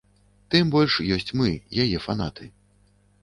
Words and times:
Тым 0.53 0.69
больш 0.75 0.95
ёсць 1.17 1.35
мы, 1.41 1.49
яе 1.83 1.97
фанаты. 2.07 2.51